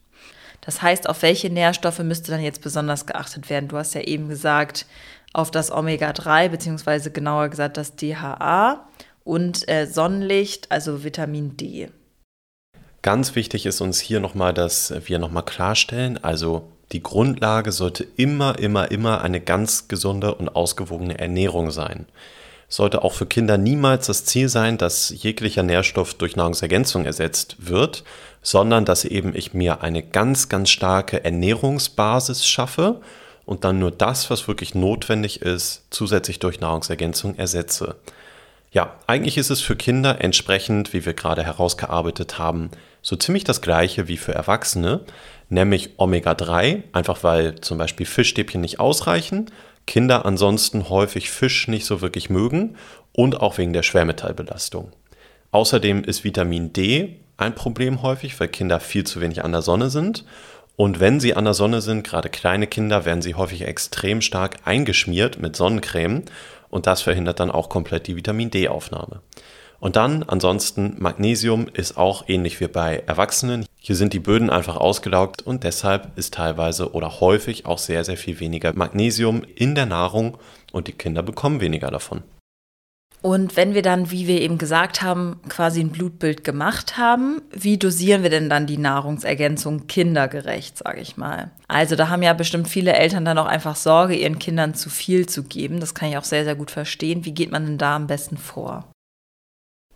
Das 0.62 0.82
heißt, 0.82 1.10
auf 1.10 1.22
welche 1.22 1.50
Nährstoffe 1.50 2.00
müsste 2.00 2.32
dann 2.32 2.42
jetzt 2.42 2.62
besonders 2.62 3.06
geachtet 3.06 3.50
werden? 3.50 3.68
Du 3.68 3.76
hast 3.76 3.94
ja 3.94 4.02
eben 4.02 4.30
gesagt, 4.30 4.86
auf 5.34 5.52
das 5.52 5.70
Omega-3, 5.70 6.48
beziehungsweise 6.48 7.12
genauer 7.12 7.50
gesagt 7.50 7.76
das 7.76 7.98
DHA 7.98 8.88
und 9.26 9.68
äh, 9.68 9.86
Sonnenlicht, 9.86 10.72
also 10.72 11.04
Vitamin 11.04 11.58
D. 11.58 11.90
Ganz 13.06 13.36
wichtig 13.36 13.68
ist 13.68 13.82
uns 13.82 14.00
hier 14.00 14.20
nochmal, 14.20 14.52
dass 14.52 14.92
wir 15.06 15.20
nochmal 15.20 15.46
klarstellen, 15.46 16.18
also 16.24 16.72
die 16.92 17.04
Grundlage 17.04 17.72
sollte 17.72 18.04
immer, 18.18 18.58
immer, 18.58 18.90
immer 18.90 19.22
eine 19.22 19.40
ganz 19.40 19.88
gesunde 19.88 20.34
und 20.34 20.50
ausgewogene 20.50 21.20
Ernährung 21.20 21.70
sein. 21.70 22.08
Sollte 22.68 23.04
auch 23.04 23.14
für 23.14 23.28
Kinder 23.28 23.60
niemals 23.60 24.08
das 24.08 24.26
Ziel 24.26 24.50
sein, 24.50 24.80
dass 24.80 25.14
jeglicher 25.16 25.62
Nährstoff 25.62 26.16
durch 26.16 26.36
Nahrungsergänzung 26.36 27.06
ersetzt 27.06 27.58
wird, 27.60 28.04
sondern 28.42 28.86
dass 28.86 29.06
eben 29.06 29.36
ich 29.36 29.54
mir 29.54 29.84
eine 29.84 30.02
ganz, 30.02 30.50
ganz 30.50 30.72
starke 30.72 31.24
Ernährungsbasis 31.24 32.48
schaffe 32.48 33.02
und 33.46 33.66
dann 33.66 33.78
nur 33.78 33.92
das, 33.92 34.32
was 34.32 34.48
wirklich 34.48 34.74
notwendig 34.74 35.44
ist, 35.44 35.84
zusätzlich 35.92 36.40
durch 36.40 36.60
Nahrungsergänzung 36.60 37.36
ersetze. 37.36 37.98
Ja, 38.72 38.96
eigentlich 39.08 39.38
ist 39.38 39.52
es 39.52 39.62
für 39.62 39.76
Kinder 39.76 40.22
entsprechend, 40.22 40.92
wie 40.92 41.06
wir 41.06 41.14
gerade 41.14 41.44
herausgearbeitet 41.44 42.40
haben, 42.40 42.72
so 43.06 43.16
ziemlich 43.16 43.44
das 43.44 43.62
gleiche 43.62 44.08
wie 44.08 44.18
für 44.18 44.34
Erwachsene, 44.34 45.02
nämlich 45.50 45.92
Omega-3, 45.98 46.82
einfach 46.92 47.24
weil 47.24 47.54
zum 47.62 47.78
Beispiel 47.78 48.08
Fischstäbchen 48.08 48.62
nicht 48.62 48.80
ausreichen, 48.80 49.52
Kinder 49.86 50.26
ansonsten 50.26 50.90
häufig 50.90 51.30
Fisch 51.30 51.68
nicht 51.68 51.86
so 51.86 52.02
wirklich 52.02 52.32
mögen 52.32 52.78
und 53.12 53.40
auch 53.40 53.60
wegen 53.60 53.74
der 53.74 53.84
Schwermetallbelastung. 53.84 54.92
Außerdem 55.52 56.04
ist 56.04 56.24
Vitamin 56.24 56.74
D 56.74 57.20
ein 57.38 57.54
Problem 57.54 58.02
häufig, 58.02 58.40
weil 58.40 58.48
Kinder 58.48 58.80
viel 58.80 59.04
zu 59.04 59.22
wenig 59.22 59.44
an 59.44 59.52
der 59.52 59.62
Sonne 59.62 59.92
sind. 59.92 60.26
Und 60.76 61.00
wenn 61.00 61.20
sie 61.20 61.36
an 61.36 61.46
der 61.46 61.54
Sonne 61.54 61.82
sind, 61.82 62.04
gerade 62.04 62.30
kleine 62.30 62.66
Kinder, 62.66 63.06
werden 63.06 63.22
sie 63.22 63.36
häufig 63.36 63.62
extrem 63.62 64.22
stark 64.22 64.58
eingeschmiert 64.66 65.40
mit 65.40 65.56
Sonnencreme 65.56 66.24
und 66.72 66.88
das 66.88 67.04
verhindert 67.04 67.40
dann 67.40 67.52
auch 67.52 67.70
komplett 67.70 68.08
die 68.08 68.16
Vitamin 68.16 68.50
D-Aufnahme. 68.50 69.22
Und 69.80 69.96
dann 69.96 70.24
ansonsten 70.24 70.96
Magnesium 71.00 71.68
ist 71.72 71.98
auch 71.98 72.26
ähnlich 72.28 72.60
wie 72.60 72.68
bei 72.68 73.04
Erwachsenen. 73.08 73.66
Hier 73.78 73.96
sind 73.96 74.14
die 74.14 74.20
Böden 74.20 74.50
einfach 74.50 74.78
ausgelaugt 74.78 75.42
und 75.42 75.64
deshalb 75.64 76.18
ist 76.18 76.34
teilweise 76.34 76.94
oder 76.94 77.20
häufig 77.20 77.66
auch 77.66 77.78
sehr, 77.78 78.04
sehr 78.04 78.18
viel 78.18 78.40
weniger 78.40 78.74
Magnesium 78.74 79.44
in 79.56 79.76
der 79.76 79.86
Nahrung 79.86 80.38
und 80.72 80.88
die 80.88 80.94
Kinder 80.94 81.22
bekommen 81.24 81.62
weniger 81.62 81.92
davon. 81.92 82.24
Und 83.26 83.56
wenn 83.56 83.74
wir 83.74 83.82
dann, 83.82 84.12
wie 84.12 84.28
wir 84.28 84.40
eben 84.40 84.60
gesagt 84.60 85.02
haben, 85.02 85.40
quasi 85.50 85.80
ein 85.80 85.90
Blutbild 85.90 86.44
gemacht 86.44 86.96
haben, 86.96 87.42
wie 87.50 87.80
dosieren 87.80 88.22
wir 88.22 88.30
denn 88.30 88.52
dann 88.52 88.68
die 88.68 88.78
Nahrungsergänzung 88.78 89.88
kindergerecht, 89.88 90.78
sage 90.78 91.02
ich 91.02 91.18
mal? 91.18 91.50
Also 91.68 91.96
da 91.96 92.10
haben 92.10 92.22
ja 92.22 92.34
bestimmt 92.34 92.68
viele 92.68 92.94
Eltern 92.94 93.26
dann 93.26 93.40
auch 93.40 93.48
einfach 93.48 93.78
Sorge, 93.78 94.16
ihren 94.16 94.38
Kindern 94.38 94.76
zu 94.76 94.92
viel 94.92 95.26
zu 95.26 95.42
geben. 95.42 95.80
Das 95.80 95.96
kann 95.96 96.10
ich 96.10 96.18
auch 96.18 96.24
sehr, 96.24 96.44
sehr 96.44 96.54
gut 96.54 96.70
verstehen. 96.70 97.26
Wie 97.26 97.34
geht 97.34 97.52
man 97.52 97.66
denn 97.66 97.78
da 97.80 97.96
am 97.96 98.06
besten 98.06 98.38
vor? 98.38 98.86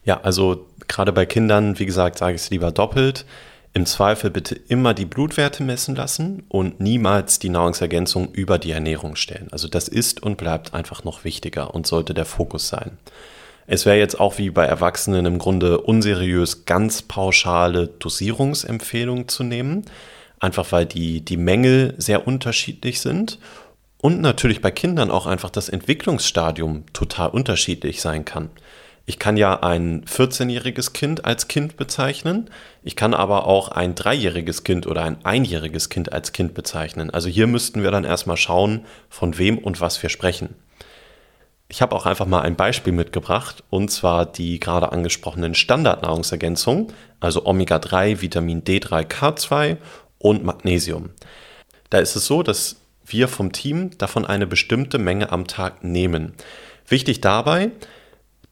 Ja, 0.03 0.21
also 0.21 0.67
gerade 0.87 1.11
bei 1.11 1.25
Kindern, 1.25 1.77
wie 1.79 1.85
gesagt, 1.85 2.17
sage 2.17 2.35
ich 2.35 2.41
es 2.41 2.49
lieber 2.49 2.71
doppelt. 2.71 3.25
Im 3.73 3.85
Zweifel 3.85 4.31
bitte 4.31 4.55
immer 4.55 4.95
die 4.95 5.05
Blutwerte 5.05 5.61
messen 5.63 5.95
lassen 5.95 6.43
und 6.49 6.79
niemals 6.79 7.37
die 7.37 7.49
Nahrungsergänzung 7.49 8.31
über 8.31 8.57
die 8.57 8.71
Ernährung 8.71 9.15
stellen. 9.15 9.47
Also 9.51 9.67
das 9.67 9.87
ist 9.87 10.23
und 10.23 10.37
bleibt 10.37 10.73
einfach 10.73 11.03
noch 11.03 11.23
wichtiger 11.23 11.75
und 11.75 11.85
sollte 11.85 12.15
der 12.15 12.25
Fokus 12.25 12.67
sein. 12.67 12.97
Es 13.67 13.85
wäre 13.85 13.97
jetzt 13.97 14.19
auch 14.19 14.39
wie 14.39 14.49
bei 14.49 14.65
Erwachsenen 14.65 15.27
im 15.27 15.37
Grunde 15.37 15.81
unseriös, 15.81 16.65
ganz 16.65 17.03
pauschale 17.03 17.87
Dosierungsempfehlungen 17.87 19.27
zu 19.27 19.43
nehmen, 19.43 19.85
einfach 20.39 20.71
weil 20.71 20.87
die, 20.87 21.21
die 21.21 21.37
Mängel 21.37 21.93
sehr 21.99 22.25
unterschiedlich 22.25 22.99
sind 22.99 23.37
und 23.99 24.21
natürlich 24.21 24.61
bei 24.61 24.71
Kindern 24.71 25.11
auch 25.11 25.27
einfach 25.27 25.51
das 25.51 25.69
Entwicklungsstadium 25.69 26.85
total 26.93 27.29
unterschiedlich 27.29 28.01
sein 28.01 28.25
kann. 28.25 28.49
Ich 29.09 29.17
kann 29.17 29.37
ja 29.37 29.63
ein 29.63 30.05
14-jähriges 30.05 30.93
Kind 30.93 31.25
als 31.25 31.47
Kind 31.47 31.77
bezeichnen. 31.77 32.51
Ich 32.83 32.95
kann 32.95 33.15
aber 33.15 33.47
auch 33.47 33.69
ein 33.69 33.95
dreijähriges 33.95 34.63
Kind 34.63 34.85
oder 34.85 35.01
ein 35.01 35.25
einjähriges 35.25 35.89
Kind 35.89 36.13
als 36.13 36.31
Kind 36.31 36.53
bezeichnen. 36.53 37.09
Also 37.09 37.27
hier 37.27 37.47
müssten 37.47 37.81
wir 37.81 37.89
dann 37.89 38.03
erstmal 38.03 38.37
schauen, 38.37 38.85
von 39.09 39.39
wem 39.39 39.57
und 39.57 39.81
was 39.81 40.03
wir 40.03 40.11
sprechen. 40.11 40.53
Ich 41.69 41.81
habe 41.81 41.95
auch 41.95 42.05
einfach 42.05 42.27
mal 42.27 42.41
ein 42.41 42.55
Beispiel 42.55 42.93
mitgebracht, 42.93 43.63
und 43.71 43.89
zwar 43.89 44.27
die 44.27 44.59
gerade 44.59 44.91
angesprochenen 44.91 45.55
Standardnahrungsergänzungen, 45.55 46.93
also 47.19 47.47
Omega-3, 47.47 48.21
Vitamin 48.21 48.63
D3, 48.63 49.07
K2 49.07 49.77
und 50.19 50.43
Magnesium. 50.43 51.09
Da 51.89 51.97
ist 51.97 52.15
es 52.15 52.27
so, 52.27 52.43
dass 52.43 52.75
wir 53.07 53.27
vom 53.27 53.53
Team 53.53 53.89
davon 53.97 54.27
eine 54.27 54.45
bestimmte 54.45 54.99
Menge 54.99 55.31
am 55.31 55.47
Tag 55.47 55.83
nehmen. 55.83 56.33
Wichtig 56.87 57.21
dabei, 57.21 57.71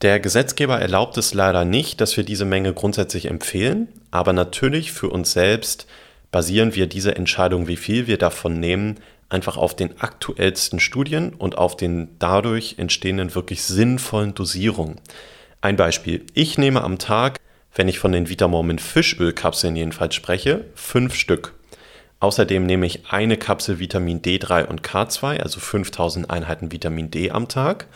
der 0.01 0.19
Gesetzgeber 0.19 0.79
erlaubt 0.79 1.17
es 1.17 1.33
leider 1.33 1.65
nicht, 1.65 2.01
dass 2.01 2.17
wir 2.17 2.23
diese 2.23 2.45
Menge 2.45 2.73
grundsätzlich 2.73 3.25
empfehlen, 3.25 3.87
aber 4.11 4.31
natürlich 4.31 4.91
für 4.91 5.09
uns 5.09 5.31
selbst 5.31 5.87
basieren 6.31 6.75
wir 6.75 6.87
diese 6.87 7.15
Entscheidung, 7.15 7.67
wie 7.67 7.77
viel 7.77 8.05
wir 8.05 8.17
davon 8.17 8.59
nehmen, 8.59 8.99
einfach 9.29 9.57
auf 9.57 9.75
den 9.75 9.99
aktuellsten 9.99 10.79
Studien 10.79 11.33
und 11.33 11.57
auf 11.57 11.75
den 11.75 12.09
dadurch 12.19 12.75
entstehenden 12.77 13.33
wirklich 13.35 13.63
sinnvollen 13.63 14.35
Dosierungen. 14.35 15.01
Ein 15.61 15.75
Beispiel. 15.75 16.25
Ich 16.33 16.57
nehme 16.57 16.83
am 16.83 16.99
Tag, 16.99 17.39
wenn 17.73 17.87
ich 17.87 17.99
von 17.99 18.11
den 18.11 18.29
Vitamormin 18.29 18.79
Fischölkapseln 18.79 19.75
jedenfalls 19.75 20.15
spreche, 20.15 20.65
fünf 20.75 21.15
Stück. 21.15 21.53
Außerdem 22.19 22.65
nehme 22.65 22.85
ich 22.85 23.07
eine 23.09 23.37
Kapsel 23.37 23.79
Vitamin 23.79 24.21
D3 24.21 24.65
und 24.65 24.81
K2, 24.81 25.39
also 25.39 25.59
5000 25.59 26.29
Einheiten 26.29 26.71
Vitamin 26.71 27.11
D 27.11 27.31
am 27.31 27.47
Tag. 27.47 27.87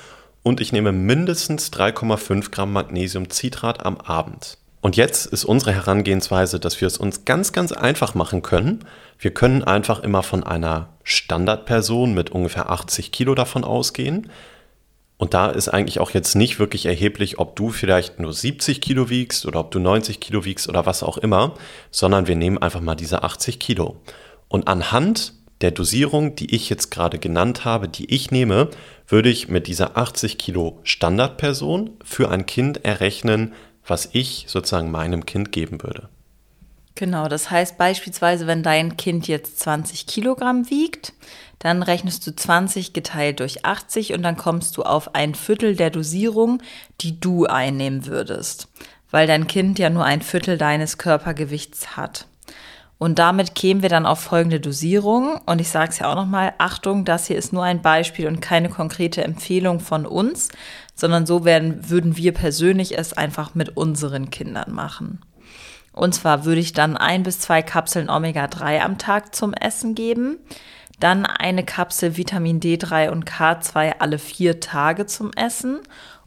Und 0.43 0.60
ich 0.60 0.71
nehme 0.71 0.91
mindestens 0.91 1.71
3,5 1.71 2.51
Gramm 2.51 2.74
Magnesiumcitrat 2.74 3.86
am 3.86 3.98
Abend. 3.98 4.57
Und 4.81 4.98
jetzt 4.98 5.27
ist 5.27 5.45
unsere 5.45 5.74
Herangehensweise, 5.74 6.60
dass 6.60 6.81
wir 6.81 6.88
es 6.88 6.98
uns 6.98 7.24
ganz, 7.24 7.53
ganz 7.53 7.71
einfach 7.71 8.15
machen 8.15 8.41
können. 8.41 8.83
Wir 9.19 9.31
können 9.31 9.63
einfach 9.63 10.00
immer 10.01 10.24
von 10.24 10.43
einer 10.43 10.89
Standardperson 11.03 12.15
mit 12.15 12.31
ungefähr 12.31 12.71
80 12.71 13.12
Kilo 13.12 13.36
davon 13.36 13.63
ausgehen. 13.63 14.31
Und 15.17 15.36
da 15.36 15.51
ist 15.51 15.69
eigentlich 15.69 16.00
auch 16.00 16.10
jetzt 16.10 16.33
nicht 16.33 16.57
wirklich 16.57 16.88
erheblich, 16.88 17.38
ob 17.38 17.55
du 17.55 17.69
vielleicht 17.69 18.19
nur 18.19 18.33
70 18.33 18.81
Kilo 18.81 19.12
wiegst 19.12 19.45
oder 19.45 19.60
ob 19.60 19.69
du 19.69 19.77
90 19.77 20.19
Kilo 20.19 20.45
wiegst 20.45 20.67
oder 20.67 20.88
was 20.88 21.03
auch 21.03 21.19
immer, 21.19 21.53
sondern 21.91 22.25
wir 22.25 22.36
nehmen 22.36 22.57
einfach 22.57 22.81
mal 22.81 22.95
diese 22.95 23.21
80 23.21 23.60
Kilo. 23.60 23.98
Und 24.48 24.67
anhand 24.67 25.33
der 25.62 25.72
Dosierung, 25.72 26.36
die 26.36 26.53
ich 26.53 26.70
jetzt 26.70 26.91
gerade 26.91 27.20
genannt 27.20 27.65
habe, 27.65 27.88
die 27.88 28.13
ich 28.13 28.32
nehme, 28.32 28.70
würde 29.08 29.30
ich 29.30 29.48
mit 29.48 29.68
dieser 29.68 29.98
80 29.98 30.38
Kilo 30.38 30.80
Standardperson 30.84 31.91
für 32.03 32.30
ein 32.30 32.46
Kind 32.46 32.84
errechnen, 32.86 33.53
was 33.86 34.10
ich 34.13 34.46
sozusagen 34.48 34.91
meinem 34.91 35.25
Kind 35.25 35.51
geben 35.51 35.82
würde. 35.84 36.10
Genau, 36.96 37.27
das 37.27 37.50
heißt 37.50 37.77
beispielsweise, 37.77 38.48
wenn 38.48 38.63
dein 38.63 38.98
Kind 38.98 39.27
jetzt 39.27 39.60
20 39.60 40.08
Kilogramm 40.08 40.70
wiegt, 40.70 41.13
dann 41.60 41.84
rechnest 41.84 42.25
du 42.27 42.36
20 42.36 42.94
geteilt 42.94 43.39
durch 43.39 43.65
80 43.65 44.13
und 44.13 44.24
dann 44.24 44.36
kommst 44.36 44.77
du 44.77 44.84
auf 44.84 45.15
ein 45.15 45.36
Viertel 45.36 45.75
der 45.75 45.89
Dosierung, 45.89 46.62
die 47.01 47.20
du 47.20 47.46
einnehmen 47.46 48.08
würdest, 48.08 48.68
weil 49.10 49.27
dein 49.27 49.48
Kind 49.48 49.80
ja 49.80 49.89
nur 49.89 50.03
ein 50.03 50.22
Viertel 50.22 50.58
deines 50.58 50.98
Körpergewichts 50.98 51.96
hat. 51.96 52.25
Und 53.01 53.17
damit 53.17 53.55
kämen 53.55 53.81
wir 53.81 53.89
dann 53.89 54.05
auf 54.05 54.20
folgende 54.20 54.60
Dosierung. 54.60 55.39
Und 55.48 55.60
ich 55.60 55.70
sage 55.70 55.89
es 55.89 55.98
ja 55.98 56.12
auch 56.12 56.15
nochmal, 56.15 56.53
Achtung, 56.60 57.03
das 57.03 57.25
hier 57.25 57.36
ist 57.36 57.51
nur 57.51 57.63
ein 57.63 57.81
Beispiel 57.81 58.27
und 58.27 58.41
keine 58.41 58.70
konkrete 58.70 59.24
Empfehlung 59.24 59.79
von 59.79 60.05
uns, 60.05 60.50
sondern 60.93 61.25
so 61.25 61.43
werden, 61.43 61.89
würden 61.89 62.15
wir 62.15 62.31
persönlich 62.31 62.96
es 63.00 63.13
einfach 63.13 63.55
mit 63.55 63.75
unseren 63.75 64.29
Kindern 64.29 64.72
machen. 64.72 65.20
Und 65.93 66.13
zwar 66.13 66.46
würde 66.46 66.62
ich 66.62 66.74
dann 66.74 66.96
ein 66.96 67.24
bis 67.24 67.39
zwei 67.39 67.63
Kapseln 67.63 68.08
Omega-3 68.08 68.81
am 68.81 69.00
Tag 69.00 69.34
zum 69.34 69.55
Essen 69.55 69.96
geben, 69.96 70.38
dann 71.00 71.25
eine 71.25 71.65
Kapsel 71.65 72.17
Vitamin 72.17 72.60
D3 72.60 73.10
und 73.10 73.27
K2 73.27 73.96
alle 73.98 74.20
vier 74.20 74.60
Tage 74.60 75.08
zum 75.08 75.34
Essen 75.34 75.79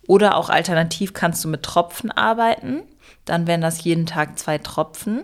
oder 0.09 0.37
auch 0.37 0.51
alternativ 0.51 1.13
kannst 1.13 1.45
du 1.45 1.49
mit 1.49 1.63
Tropfen 1.63 2.11
arbeiten, 2.11 2.83
dann 3.27 3.47
wären 3.47 3.61
das 3.61 3.85
jeden 3.85 4.07
Tag 4.07 4.41
zwei 4.41 4.59
Tropfen 4.59 5.23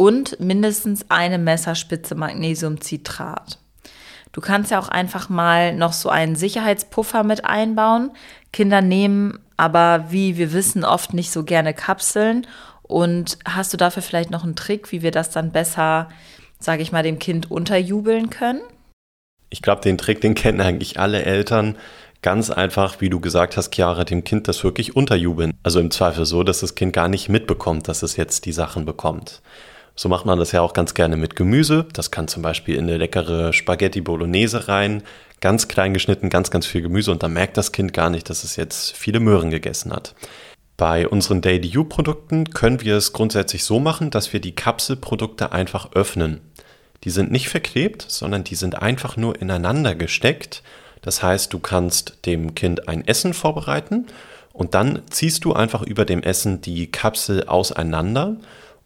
und 0.00 0.40
mindestens 0.40 1.04
eine 1.10 1.36
Messerspitze 1.36 2.14
Magnesiumcitrat. 2.14 3.58
Du 4.32 4.40
kannst 4.40 4.70
ja 4.70 4.78
auch 4.78 4.88
einfach 4.88 5.28
mal 5.28 5.74
noch 5.74 5.92
so 5.92 6.08
einen 6.08 6.36
Sicherheitspuffer 6.36 7.22
mit 7.22 7.44
einbauen. 7.44 8.10
Kinder 8.50 8.80
nehmen 8.80 9.40
aber, 9.58 10.06
wie 10.08 10.38
wir 10.38 10.54
wissen, 10.54 10.86
oft 10.86 11.12
nicht 11.12 11.30
so 11.30 11.44
gerne 11.44 11.74
Kapseln. 11.74 12.46
Und 12.80 13.38
hast 13.44 13.74
du 13.74 13.76
dafür 13.76 14.02
vielleicht 14.02 14.30
noch 14.30 14.42
einen 14.42 14.56
Trick, 14.56 14.90
wie 14.90 15.02
wir 15.02 15.10
das 15.10 15.32
dann 15.32 15.52
besser, 15.52 16.08
sage 16.58 16.80
ich 16.80 16.92
mal, 16.92 17.02
dem 17.02 17.18
Kind 17.18 17.50
unterjubeln 17.50 18.30
können? 18.30 18.62
Ich 19.50 19.60
glaube, 19.60 19.82
den 19.82 19.98
Trick, 19.98 20.22
den 20.22 20.34
kennen 20.34 20.62
eigentlich 20.62 20.98
alle 20.98 21.24
Eltern. 21.24 21.76
Ganz 22.22 22.48
einfach, 22.48 23.02
wie 23.02 23.10
du 23.10 23.20
gesagt 23.20 23.58
hast, 23.58 23.74
Chiara, 23.74 24.04
dem 24.04 24.24
Kind 24.24 24.48
das 24.48 24.64
wirklich 24.64 24.96
unterjubeln. 24.96 25.52
Also 25.62 25.78
im 25.78 25.90
Zweifel 25.90 26.24
so, 26.24 26.42
dass 26.42 26.60
das 26.60 26.74
Kind 26.74 26.94
gar 26.94 27.08
nicht 27.08 27.28
mitbekommt, 27.28 27.86
dass 27.86 28.02
es 28.02 28.16
jetzt 28.16 28.46
die 28.46 28.52
Sachen 28.52 28.86
bekommt. 28.86 29.42
So 29.96 30.08
macht 30.08 30.26
man 30.26 30.38
das 30.38 30.52
ja 30.52 30.60
auch 30.62 30.72
ganz 30.72 30.94
gerne 30.94 31.16
mit 31.16 31.36
Gemüse. 31.36 31.86
Das 31.92 32.10
kann 32.10 32.28
zum 32.28 32.42
Beispiel 32.42 32.76
in 32.76 32.84
eine 32.84 32.96
leckere 32.96 33.52
Spaghetti 33.52 34.00
Bolognese 34.00 34.68
rein. 34.68 35.02
Ganz 35.40 35.68
klein 35.68 35.94
geschnitten, 35.94 36.30
ganz, 36.30 36.50
ganz 36.50 36.66
viel 36.66 36.82
Gemüse 36.82 37.10
und 37.10 37.22
dann 37.22 37.32
merkt 37.32 37.56
das 37.56 37.72
Kind 37.72 37.92
gar 37.92 38.10
nicht, 38.10 38.28
dass 38.28 38.44
es 38.44 38.56
jetzt 38.56 38.96
viele 38.96 39.20
Möhren 39.20 39.50
gegessen 39.50 39.92
hat. 39.92 40.14
Bei 40.76 41.06
unseren 41.06 41.42
Daily 41.42 41.76
U 41.76 41.84
Produkten 41.84 42.50
können 42.50 42.80
wir 42.80 42.96
es 42.96 43.12
grundsätzlich 43.12 43.64
so 43.64 43.80
machen, 43.80 44.10
dass 44.10 44.32
wir 44.32 44.40
die 44.40 44.54
Kapselprodukte 44.54 45.52
einfach 45.52 45.92
öffnen. 45.92 46.40
Die 47.04 47.10
sind 47.10 47.30
nicht 47.30 47.48
verklebt, 47.48 48.04
sondern 48.08 48.44
die 48.44 48.54
sind 48.54 48.80
einfach 48.80 49.16
nur 49.16 49.40
ineinander 49.40 49.94
gesteckt. 49.94 50.62
Das 51.02 51.22
heißt, 51.22 51.52
du 51.52 51.58
kannst 51.58 52.26
dem 52.26 52.54
Kind 52.54 52.88
ein 52.88 53.06
Essen 53.06 53.34
vorbereiten 53.34 54.06
und 54.52 54.74
dann 54.74 55.02
ziehst 55.10 55.44
du 55.44 55.52
einfach 55.52 55.82
über 55.82 56.04
dem 56.04 56.22
Essen 56.22 56.60
die 56.60 56.90
Kapsel 56.90 57.46
auseinander 57.46 58.36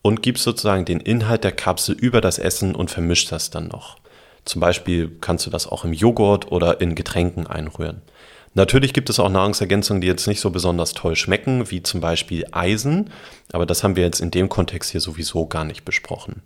und 0.04 0.20
gibst 0.20 0.44
sozusagen 0.44 0.84
den 0.84 1.00
Inhalt 1.00 1.44
der 1.44 1.52
Kapsel 1.52 1.96
über 1.98 2.20
das 2.20 2.38
Essen 2.38 2.74
und 2.74 2.90
vermischt 2.90 3.32
das 3.32 3.48
dann 3.48 3.68
noch. 3.68 3.96
Zum 4.44 4.60
Beispiel 4.60 5.10
kannst 5.22 5.46
du 5.46 5.50
das 5.50 5.66
auch 5.66 5.82
im 5.86 5.94
Joghurt 5.94 6.52
oder 6.52 6.82
in 6.82 6.94
Getränken 6.94 7.46
einrühren. 7.46 8.02
Natürlich 8.52 8.92
gibt 8.92 9.08
es 9.08 9.18
auch 9.18 9.30
Nahrungsergänzungen, 9.30 10.02
die 10.02 10.06
jetzt 10.06 10.26
nicht 10.26 10.40
so 10.40 10.50
besonders 10.50 10.92
toll 10.92 11.16
schmecken, 11.16 11.70
wie 11.70 11.82
zum 11.82 12.02
Beispiel 12.02 12.44
Eisen, 12.52 13.10
aber 13.50 13.64
das 13.64 13.82
haben 13.82 13.96
wir 13.96 14.04
jetzt 14.04 14.20
in 14.20 14.30
dem 14.30 14.50
Kontext 14.50 14.90
hier 14.90 15.00
sowieso 15.00 15.46
gar 15.46 15.64
nicht 15.64 15.86
besprochen. 15.86 16.42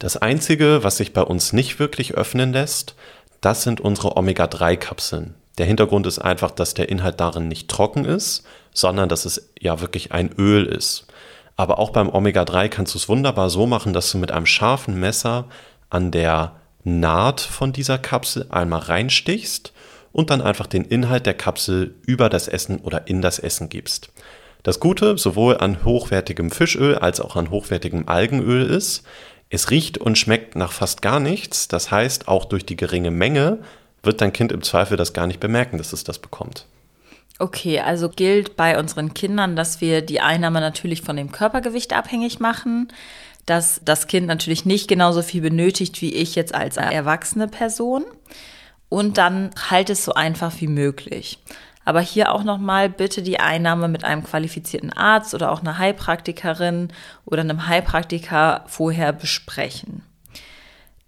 Das 0.00 0.16
Einzige, 0.16 0.82
was 0.82 0.96
sich 0.96 1.12
bei 1.12 1.22
uns 1.22 1.52
nicht 1.52 1.78
wirklich 1.78 2.14
öffnen 2.14 2.52
lässt, 2.52 2.96
das 3.40 3.62
sind 3.62 3.80
unsere 3.80 4.16
Omega-3-Kapseln. 4.16 5.34
Der 5.58 5.66
Hintergrund 5.66 6.08
ist 6.08 6.18
einfach, 6.18 6.50
dass 6.50 6.74
der 6.74 6.88
Inhalt 6.88 7.20
darin 7.20 7.46
nicht 7.46 7.68
trocken 7.68 8.04
ist, 8.04 8.42
sondern 8.74 9.08
dass 9.08 9.24
es 9.24 9.50
ja 9.60 9.80
wirklich 9.80 10.10
ein 10.10 10.32
Öl 10.36 10.66
ist. 10.66 11.06
Aber 11.58 11.80
auch 11.80 11.90
beim 11.90 12.08
Omega-3 12.08 12.68
kannst 12.68 12.94
du 12.94 12.98
es 12.98 13.08
wunderbar 13.08 13.50
so 13.50 13.66
machen, 13.66 13.92
dass 13.92 14.12
du 14.12 14.18
mit 14.18 14.30
einem 14.30 14.46
scharfen 14.46 14.98
Messer 14.98 15.46
an 15.90 16.12
der 16.12 16.52
Naht 16.84 17.40
von 17.40 17.72
dieser 17.72 17.98
Kapsel 17.98 18.46
einmal 18.48 18.78
reinstichst 18.78 19.72
und 20.12 20.30
dann 20.30 20.40
einfach 20.40 20.68
den 20.68 20.84
Inhalt 20.84 21.26
der 21.26 21.34
Kapsel 21.34 21.96
über 22.06 22.28
das 22.28 22.46
Essen 22.46 22.78
oder 22.78 23.08
in 23.08 23.22
das 23.22 23.40
Essen 23.40 23.68
gibst. 23.68 24.10
Das 24.62 24.78
Gute 24.78 25.18
sowohl 25.18 25.58
an 25.58 25.84
hochwertigem 25.84 26.52
Fischöl 26.52 26.94
als 26.94 27.20
auch 27.20 27.34
an 27.34 27.50
hochwertigem 27.50 28.08
Algenöl 28.08 28.64
ist, 28.64 29.02
es 29.50 29.70
riecht 29.70 29.98
und 29.98 30.16
schmeckt 30.16 30.54
nach 30.54 30.70
fast 30.70 31.02
gar 31.02 31.18
nichts. 31.18 31.66
Das 31.66 31.90
heißt, 31.90 32.28
auch 32.28 32.44
durch 32.44 32.66
die 32.66 32.76
geringe 32.76 33.10
Menge 33.10 33.58
wird 34.04 34.20
dein 34.20 34.32
Kind 34.32 34.52
im 34.52 34.62
Zweifel 34.62 34.96
das 34.96 35.12
gar 35.12 35.26
nicht 35.26 35.40
bemerken, 35.40 35.78
dass 35.78 35.92
es 35.92 36.04
das 36.04 36.20
bekommt. 36.20 36.66
Okay, 37.40 37.78
also 37.80 38.08
gilt 38.08 38.56
bei 38.56 38.78
unseren 38.78 39.14
Kindern, 39.14 39.54
dass 39.54 39.80
wir 39.80 40.02
die 40.02 40.20
Einnahme 40.20 40.60
natürlich 40.60 41.02
von 41.02 41.16
dem 41.16 41.30
Körpergewicht 41.30 41.92
abhängig 41.92 42.40
machen, 42.40 42.88
dass 43.46 43.80
das 43.84 44.08
Kind 44.08 44.26
natürlich 44.26 44.64
nicht 44.64 44.88
genauso 44.88 45.22
viel 45.22 45.40
benötigt 45.40 46.02
wie 46.02 46.12
ich 46.14 46.34
jetzt 46.34 46.54
als 46.54 46.76
erwachsene 46.76 47.46
Person 47.46 48.04
und 48.88 49.18
dann 49.18 49.50
halt 49.70 49.88
es 49.88 50.04
so 50.04 50.14
einfach 50.14 50.52
wie 50.58 50.66
möglich. 50.66 51.38
Aber 51.84 52.00
hier 52.00 52.32
auch 52.32 52.42
nochmal 52.42 52.90
bitte 52.90 53.22
die 53.22 53.40
Einnahme 53.40 53.88
mit 53.88 54.04
einem 54.04 54.24
qualifizierten 54.24 54.92
Arzt 54.92 55.32
oder 55.32 55.52
auch 55.52 55.60
einer 55.60 55.78
Heilpraktikerin 55.78 56.88
oder 57.24 57.40
einem 57.40 57.66
Heilpraktiker 57.66 58.64
vorher 58.66 59.12
besprechen. 59.12 60.02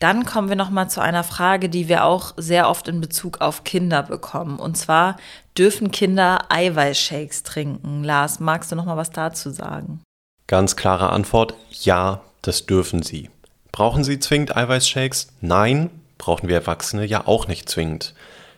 Dann 0.00 0.24
kommen 0.24 0.48
wir 0.48 0.56
noch 0.56 0.70
mal 0.70 0.88
zu 0.88 1.02
einer 1.02 1.22
Frage, 1.22 1.68
die 1.68 1.86
wir 1.86 2.04
auch 2.04 2.32
sehr 2.38 2.70
oft 2.70 2.88
in 2.88 3.02
Bezug 3.02 3.42
auf 3.42 3.64
Kinder 3.64 4.02
bekommen. 4.02 4.58
Und 4.58 4.78
zwar 4.78 5.18
dürfen 5.56 5.90
Kinder 5.90 6.46
Eiweißshakes 6.48 7.42
trinken? 7.42 8.02
Lars, 8.02 8.40
magst 8.40 8.72
du 8.72 8.76
noch 8.76 8.86
mal 8.86 8.96
was 8.96 9.10
dazu 9.10 9.50
sagen? 9.50 10.00
Ganz 10.46 10.74
klare 10.74 11.10
Antwort: 11.10 11.54
Ja, 11.70 12.22
das 12.40 12.64
dürfen 12.64 13.02
sie. 13.02 13.28
Brauchen 13.72 14.02
sie 14.02 14.18
zwingend 14.18 14.56
Eiweißshakes? 14.56 15.34
Nein, 15.42 15.90
brauchen 16.16 16.48
wir 16.48 16.56
Erwachsene 16.56 17.04
ja 17.04 17.26
auch 17.26 17.46
nicht 17.46 17.68
zwingend. 17.68 18.14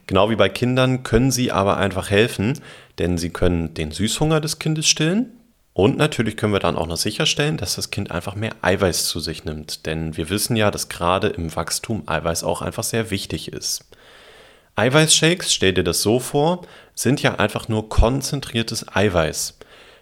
Genau 0.07 0.31
wie 0.31 0.37
bei 0.37 0.49
Kindern 0.49 1.03
können 1.03 1.33
sie 1.33 1.51
aber 1.51 1.77
einfach 1.77 2.09
helfen, 2.09 2.61
denn 2.99 3.19
sie 3.19 3.31
können 3.31 3.75
den 3.75 3.91
Süßhunger 3.91 4.41
des 4.41 4.61
Kindes 4.61 4.87
stillen, 4.87 5.33
und 5.75 5.97
natürlich 5.97 6.37
können 6.37 6.53
wir 6.53 6.61
dann 6.61 6.77
auch 6.77 6.87
noch 6.87 6.99
sicherstellen, 6.99 7.57
dass 7.57 7.77
das 7.77 7.91
Kind 7.91 8.11
einfach 8.11 8.35
mehr 8.35 8.55
Eiweiß 8.61 9.07
zu 9.07 9.21
sich 9.21 9.45
nimmt. 9.45 9.87
Denn 9.87 10.17
wir 10.17 10.29
wissen 10.29 10.55
ja, 10.55 10.71
dass 10.71 10.91
gerade 10.91 11.29
im 11.29 11.55
Wachstum 11.57 12.03
Eiweiß 12.07 12.45
auch 12.45 12.61
einfach 12.61 12.85
sehr 12.85 13.11
wichtig 13.11 13.53
ist. 13.53 13.87
Eiweißshakes, 14.77 15.53
stell 15.53 15.73
dir 15.73 15.85
das 15.85 16.03
so 16.03 16.19
vor, 16.19 16.63
sind 16.95 17.23
ja 17.23 17.37
einfach 17.37 17.69
nur 17.69 17.89
konzentriertes 17.89 18.95
Eiweiß. 18.95 19.59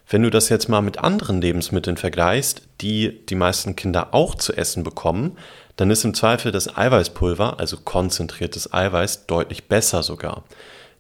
Wenn 0.09 0.23
du 0.23 0.31
das 0.31 0.49
jetzt 0.49 0.69
mal 0.69 0.81
mit 0.81 0.99
anderen 0.99 1.41
Lebensmitteln 1.41 1.97
vergleichst, 1.97 2.63
die 2.81 3.25
die 3.27 3.37
meisten 3.37 3.77
Kinder 3.77 4.13
auch 4.13 4.35
zu 4.35 4.53
essen 4.53 4.83
bekommen, 4.83 5.39
dann 5.77 5.91
ist 5.91 6.05
im 6.05 6.15
Zweifel 6.15 6.51
das 6.51 6.77
Eiweißpulver, 6.77 7.61
also 7.61 7.77
konzentriertes 7.77 8.73
Eiweiß, 8.73 9.27
deutlich 9.27 9.69
besser 9.69 10.03
sogar 10.03 10.43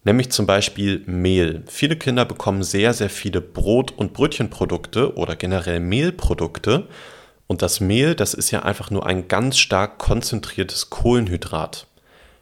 nämlich 0.04 0.30
zum 0.30 0.46
Beispiel 0.46 1.02
Mehl. 1.06 1.62
Viele 1.66 1.96
Kinder 1.96 2.24
bekommen 2.24 2.62
sehr, 2.62 2.94
sehr 2.94 3.10
viele 3.10 3.40
Brot- 3.40 3.92
und 3.96 4.12
Brötchenprodukte 4.12 5.16
oder 5.16 5.36
generell 5.36 5.80
Mehlprodukte. 5.80 6.86
Und 7.46 7.62
das 7.62 7.80
Mehl, 7.80 8.14
das 8.14 8.34
ist 8.34 8.50
ja 8.50 8.62
einfach 8.62 8.90
nur 8.90 9.06
ein 9.06 9.28
ganz 9.28 9.58
stark 9.58 9.98
konzentriertes 9.98 10.90
Kohlenhydrat. 10.90 11.86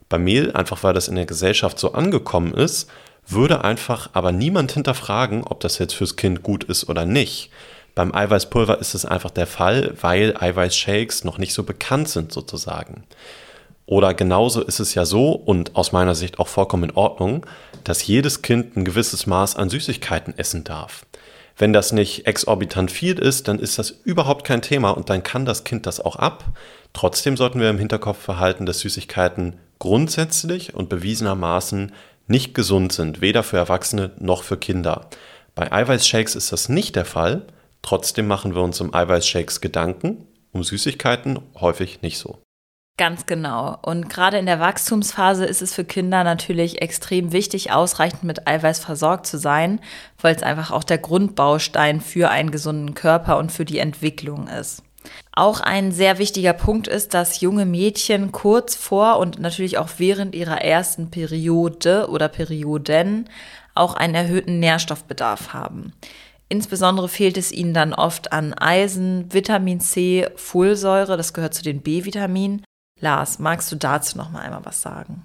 Bei 0.08 0.18
Mehl, 0.18 0.52
einfach 0.52 0.82
weil 0.82 0.94
das 0.94 1.08
in 1.08 1.16
der 1.16 1.26
Gesellschaft 1.26 1.78
so 1.78 1.92
angekommen 1.92 2.54
ist, 2.54 2.90
würde 3.26 3.62
einfach 3.64 4.10
aber 4.14 4.32
niemand 4.32 4.72
hinterfragen, 4.72 5.44
ob 5.44 5.60
das 5.60 5.78
jetzt 5.78 5.94
fürs 5.94 6.16
Kind 6.16 6.42
gut 6.42 6.64
ist 6.64 6.88
oder 6.88 7.04
nicht. 7.04 7.50
Beim 7.94 8.14
Eiweißpulver 8.14 8.78
ist 8.78 8.94
es 8.94 9.04
einfach 9.04 9.30
der 9.30 9.46
Fall, 9.46 9.94
weil 10.00 10.34
Eiweißshakes 10.38 11.24
noch 11.24 11.36
nicht 11.36 11.52
so 11.52 11.64
bekannt 11.64 12.08
sind 12.08 12.32
sozusagen. 12.32 13.04
Oder 13.88 14.12
genauso 14.12 14.60
ist 14.60 14.80
es 14.80 14.94
ja 14.94 15.06
so 15.06 15.32
und 15.32 15.74
aus 15.74 15.92
meiner 15.92 16.14
Sicht 16.14 16.38
auch 16.38 16.48
vollkommen 16.48 16.90
in 16.90 16.96
Ordnung, 16.96 17.46
dass 17.84 18.06
jedes 18.06 18.42
Kind 18.42 18.76
ein 18.76 18.84
gewisses 18.84 19.26
Maß 19.26 19.56
an 19.56 19.70
Süßigkeiten 19.70 20.36
essen 20.36 20.62
darf. 20.62 21.06
Wenn 21.56 21.72
das 21.72 21.92
nicht 21.92 22.26
exorbitant 22.26 22.90
viel 22.90 23.18
ist, 23.18 23.48
dann 23.48 23.58
ist 23.58 23.78
das 23.78 23.90
überhaupt 23.90 24.44
kein 24.44 24.60
Thema 24.60 24.90
und 24.90 25.08
dann 25.08 25.22
kann 25.22 25.46
das 25.46 25.64
Kind 25.64 25.86
das 25.86 26.00
auch 26.00 26.16
ab. 26.16 26.44
Trotzdem 26.92 27.38
sollten 27.38 27.60
wir 27.60 27.70
im 27.70 27.78
Hinterkopf 27.78 28.18
verhalten, 28.18 28.66
dass 28.66 28.80
Süßigkeiten 28.80 29.56
grundsätzlich 29.78 30.74
und 30.74 30.90
bewiesenermaßen 30.90 31.92
nicht 32.26 32.54
gesund 32.54 32.92
sind, 32.92 33.22
weder 33.22 33.42
für 33.42 33.56
Erwachsene 33.56 34.10
noch 34.18 34.42
für 34.42 34.58
Kinder. 34.58 35.08
Bei 35.54 35.72
Eiweißshakes 35.72 36.36
ist 36.36 36.52
das 36.52 36.68
nicht 36.68 36.94
der 36.94 37.06
Fall. 37.06 37.46
Trotzdem 37.80 38.26
machen 38.26 38.54
wir 38.54 38.60
uns 38.60 38.82
um 38.82 38.92
Eiweißshakes 38.92 39.62
Gedanken, 39.62 40.26
um 40.52 40.62
Süßigkeiten 40.62 41.38
häufig 41.58 42.02
nicht 42.02 42.18
so. 42.18 42.38
Ganz 42.98 43.26
genau. 43.26 43.78
Und 43.82 44.08
gerade 44.08 44.38
in 44.38 44.46
der 44.46 44.58
Wachstumsphase 44.58 45.44
ist 45.44 45.62
es 45.62 45.72
für 45.72 45.84
Kinder 45.84 46.24
natürlich 46.24 46.82
extrem 46.82 47.30
wichtig, 47.30 47.70
ausreichend 47.70 48.24
mit 48.24 48.48
Eiweiß 48.48 48.80
versorgt 48.80 49.28
zu 49.28 49.38
sein, 49.38 49.78
weil 50.20 50.34
es 50.34 50.42
einfach 50.42 50.72
auch 50.72 50.82
der 50.82 50.98
Grundbaustein 50.98 52.00
für 52.00 52.28
einen 52.28 52.50
gesunden 52.50 52.94
Körper 52.94 53.38
und 53.38 53.52
für 53.52 53.64
die 53.64 53.78
Entwicklung 53.78 54.48
ist. 54.48 54.82
Auch 55.32 55.60
ein 55.60 55.92
sehr 55.92 56.18
wichtiger 56.18 56.52
Punkt 56.52 56.88
ist, 56.88 57.14
dass 57.14 57.40
junge 57.40 57.66
Mädchen 57.66 58.32
kurz 58.32 58.74
vor 58.74 59.20
und 59.20 59.38
natürlich 59.38 59.78
auch 59.78 59.90
während 59.98 60.34
ihrer 60.34 60.60
ersten 60.60 61.12
Periode 61.12 62.08
oder 62.10 62.26
Perioden 62.26 63.30
auch 63.76 63.94
einen 63.94 64.16
erhöhten 64.16 64.58
Nährstoffbedarf 64.58 65.52
haben. 65.52 65.92
Insbesondere 66.48 67.08
fehlt 67.08 67.36
es 67.36 67.52
ihnen 67.52 67.74
dann 67.74 67.94
oft 67.94 68.32
an 68.32 68.54
Eisen, 68.54 69.32
Vitamin 69.32 69.78
C, 69.78 70.26
Folsäure, 70.34 71.16
das 71.16 71.32
gehört 71.32 71.54
zu 71.54 71.62
den 71.62 71.80
B-Vitaminen. 71.80 72.64
Lars, 73.00 73.38
magst 73.38 73.70
du 73.70 73.76
dazu 73.76 74.16
noch 74.16 74.30
mal 74.30 74.40
einmal 74.40 74.64
was 74.64 74.82
sagen? 74.82 75.22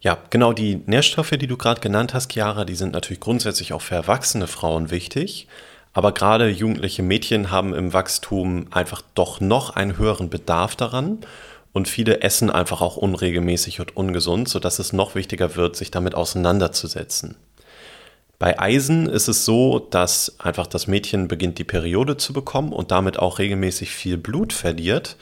Ja, 0.00 0.18
genau 0.30 0.52
die 0.52 0.82
Nährstoffe, 0.86 1.30
die 1.30 1.46
du 1.46 1.56
gerade 1.56 1.80
genannt 1.80 2.12
hast, 2.12 2.32
Chiara, 2.32 2.64
die 2.64 2.74
sind 2.74 2.92
natürlich 2.92 3.20
grundsätzlich 3.20 3.72
auch 3.72 3.80
für 3.80 3.94
erwachsene 3.94 4.46
Frauen 4.46 4.90
wichtig. 4.90 5.48
Aber 5.94 6.12
gerade 6.12 6.48
jugendliche 6.48 7.02
Mädchen 7.02 7.50
haben 7.50 7.72
im 7.72 7.92
Wachstum 7.92 8.66
einfach 8.70 9.00
doch 9.14 9.40
noch 9.40 9.70
einen 9.70 9.96
höheren 9.96 10.28
Bedarf 10.28 10.76
daran. 10.76 11.20
Und 11.72 11.88
viele 11.88 12.20
essen 12.20 12.50
einfach 12.50 12.80
auch 12.82 12.96
unregelmäßig 12.96 13.80
und 13.80 13.96
ungesund, 13.96 14.48
sodass 14.48 14.78
es 14.78 14.92
noch 14.92 15.14
wichtiger 15.14 15.56
wird, 15.56 15.74
sich 15.74 15.90
damit 15.90 16.14
auseinanderzusetzen. 16.14 17.36
Bei 18.38 18.60
Eisen 18.60 19.08
ist 19.08 19.28
es 19.28 19.44
so, 19.44 19.78
dass 19.78 20.38
einfach 20.38 20.66
das 20.66 20.86
Mädchen 20.86 21.28
beginnt, 21.28 21.58
die 21.58 21.64
Periode 21.64 22.16
zu 22.16 22.32
bekommen 22.32 22.72
und 22.72 22.90
damit 22.90 23.18
auch 23.18 23.38
regelmäßig 23.38 23.90
viel 23.90 24.18
Blut 24.18 24.52
verliert. 24.52 25.16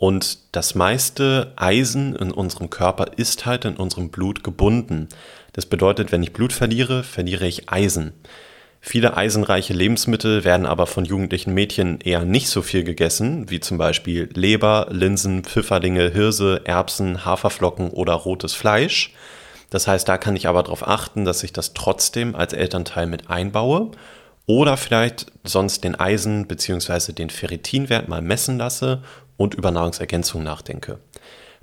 Und 0.00 0.38
das 0.52 0.76
meiste 0.76 1.52
Eisen 1.56 2.14
in 2.14 2.30
unserem 2.30 2.70
Körper 2.70 3.06
ist 3.16 3.46
halt 3.46 3.64
in 3.64 3.76
unserem 3.76 4.10
Blut 4.10 4.44
gebunden. 4.44 5.08
Das 5.54 5.66
bedeutet, 5.66 6.12
wenn 6.12 6.22
ich 6.22 6.32
Blut 6.32 6.52
verliere, 6.52 7.02
verliere 7.02 7.48
ich 7.48 7.68
Eisen. 7.68 8.12
Viele 8.80 9.16
eisenreiche 9.16 9.74
Lebensmittel 9.74 10.44
werden 10.44 10.66
aber 10.66 10.86
von 10.86 11.04
jugendlichen 11.04 11.52
Mädchen 11.52 12.00
eher 12.00 12.24
nicht 12.24 12.48
so 12.48 12.62
viel 12.62 12.84
gegessen, 12.84 13.50
wie 13.50 13.58
zum 13.58 13.76
Beispiel 13.76 14.30
Leber, 14.34 14.86
Linsen, 14.90 15.42
Pfifferlinge, 15.42 16.12
Hirse, 16.12 16.60
Erbsen, 16.64 17.24
Haferflocken 17.24 17.90
oder 17.90 18.12
rotes 18.12 18.54
Fleisch. 18.54 19.12
Das 19.68 19.88
heißt, 19.88 20.08
da 20.08 20.16
kann 20.16 20.36
ich 20.36 20.46
aber 20.46 20.62
darauf 20.62 20.86
achten, 20.86 21.24
dass 21.24 21.42
ich 21.42 21.52
das 21.52 21.74
trotzdem 21.74 22.36
als 22.36 22.52
Elternteil 22.52 23.08
mit 23.08 23.28
einbaue 23.28 23.90
oder 24.46 24.76
vielleicht 24.76 25.26
sonst 25.42 25.82
den 25.82 25.96
Eisen- 25.96 26.46
bzw. 26.46 27.12
den 27.12 27.30
Ferritinwert 27.30 28.06
mal 28.06 28.22
messen 28.22 28.58
lasse 28.58 29.02
und 29.38 29.54
über 29.54 29.70
Nahrungsergänzung 29.70 30.42
nachdenke. 30.42 30.98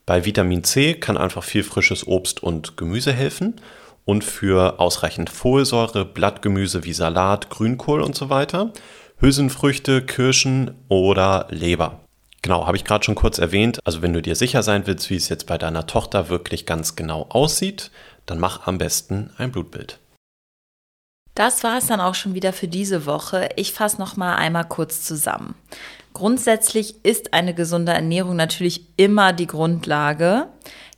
Bei 0.08 0.25
Vitamin 0.25 0.63
C 0.63 0.96
kann 0.96 1.17
einfach 1.17 1.44
viel 1.44 1.63
frisches 1.63 2.08
Obst 2.08 2.41
und 2.41 2.77
Gemüse 2.77 3.13
helfen 3.13 3.62
und 4.06 4.23
für 4.23 4.80
ausreichend 4.80 5.30
Folsäure, 5.30 6.06
Blattgemüse 6.06 6.84
wie 6.84 6.93
Salat, 6.93 7.52
Grünkohl 7.52 8.02
und 8.02 8.15
so 8.15 8.32
weiter, 8.32 8.71
Hülsenfrüchte, 9.19 10.04
Kirschen 10.04 10.76
oder 10.89 11.47
Leber. 11.49 12.02
Genau, 12.41 12.67
habe 12.67 12.78
ich 12.78 12.84
gerade 12.84 13.04
schon 13.04 13.15
kurz 13.15 13.39
erwähnt. 13.39 13.80
Also 13.84 14.04
wenn 14.04 14.13
du 14.13 14.21
dir 14.21 14.36
sicher 14.36 14.62
sein 14.62 14.86
willst, 14.86 15.10
wie 15.10 15.15
es 15.15 15.30
jetzt 15.30 15.47
bei 15.47 15.58
deiner 15.58 15.88
Tochter 15.88 16.30
wirklich 16.30 16.67
ganz 16.67 16.95
genau 16.95 17.26
aussieht, 17.30 17.89
dann 18.28 18.39
mach 18.39 18.67
am 18.67 18.78
besten 18.78 19.32
ein 19.38 19.52
Blutbild. 19.52 19.99
Das 21.34 21.63
war 21.63 21.80
es 21.80 21.88
dann 21.88 21.99
auch 21.99 22.15
schon 22.15 22.34
wieder 22.34 22.54
für 22.54 22.67
diese 22.67 23.06
Woche. 23.06 23.49
Ich 23.56 23.73
fasse 23.73 23.97
noch 23.99 24.15
mal 24.15 24.36
einmal 24.36 24.65
kurz 24.65 25.02
zusammen. 25.02 25.56
Grundsätzlich 26.15 27.04
ist 27.04 27.34
eine 27.34 27.54
gesunde 27.54 27.91
Ernährung 27.91 28.38
natürlich 28.38 28.88
immer 28.95 29.34
die 29.34 29.47
Grundlage. 29.47 30.47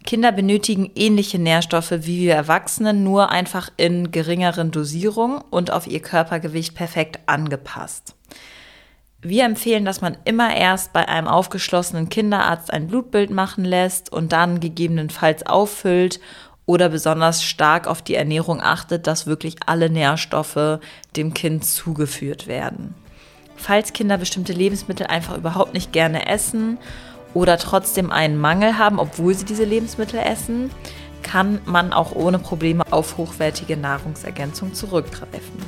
Kinder 0.06 0.32
benötigen 0.32 0.92
ähnliche 0.94 1.40
Nährstoffe 1.40 1.90
wie 1.90 2.20
wir 2.20 2.36
Erwachsenen, 2.36 3.04
nur 3.04 3.32
einfach 3.32 3.72
in 3.78 4.12
geringeren 4.12 4.70
Dosierungen 4.70 5.42
und 5.50 5.72
auf 5.72 5.88
ihr 5.88 6.04
Körpergewicht 6.04 6.76
perfekt 6.76 7.18
angepasst. 7.26 8.14
Wir 9.20 9.46
empfehlen, 9.46 9.86
dass 9.86 10.02
man 10.02 10.20
immer 10.26 10.56
erst 10.56 10.94
bei 10.94 11.08
einem 11.08 11.28
aufgeschlossenen 11.28 12.10
Kinderarzt 12.10 12.72
ein 12.72 12.86
Blutbild 12.86 13.32
machen 13.32 13.66
lässt 13.66 14.12
und 14.12 14.34
dann 14.34 14.60
gegebenenfalls 14.60 15.48
auffüllt 15.48 16.20
oder 16.68 16.90
besonders 16.90 17.44
stark 17.44 17.88
auf 17.88 18.04
die 18.04 18.14
Ernährung 18.14 18.62
achtet, 18.62 19.08
dass 19.08 19.26
wirklich 19.26 19.56
alle 19.66 19.90
Nährstoffe 19.90 20.78
dem 21.16 21.34
Kind 21.34 21.66
zugeführt 21.66 22.46
werden. 22.46 22.94
Falls 23.58 23.94
Kinder 23.94 24.18
bestimmte 24.18 24.54
Lebensmittel 24.54 25.08
einfach 25.08 25.38
überhaupt 25.38 25.74
nicht 25.74 25.92
gerne 25.92 26.28
essen 26.28 26.78
oder 27.34 27.58
trotzdem 27.58 28.12
einen 28.12 28.38
Mangel 28.38 28.78
haben, 28.78 29.00
obwohl 29.00 29.34
sie 29.34 29.46
diese 29.46 29.66
Lebensmittel 29.66 30.20
essen, 30.20 30.72
kann 31.24 31.60
man 31.66 31.92
auch 31.92 32.14
ohne 32.14 32.40
Probleme 32.40 32.84
auf 32.92 33.18
hochwertige 33.18 33.76
Nahrungsergänzung 33.76 34.74
zurückgreifen. 34.74 35.60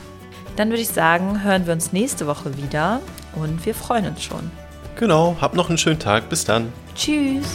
Dann 0.56 0.70
würde 0.70 0.82
ich 0.82 0.90
sagen, 0.90 1.44
hören 1.44 1.66
wir 1.66 1.74
uns 1.74 1.92
nächste 1.92 2.28
Woche 2.28 2.58
wieder 2.58 3.02
und 3.36 3.66
wir 3.66 3.76
freuen 3.76 4.08
uns 4.08 4.24
schon. 4.24 4.52
Genau, 4.98 5.38
habt 5.40 5.56
noch 5.56 5.70
einen 5.70 5.78
schönen 5.78 6.00
Tag. 6.00 6.30
Bis 6.30 6.44
dann. 6.44 6.72
Tschüss. 6.96 7.48